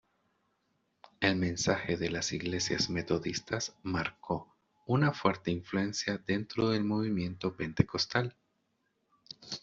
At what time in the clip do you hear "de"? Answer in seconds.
1.95-2.09